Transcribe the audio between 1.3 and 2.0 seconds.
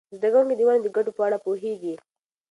پوهیږي.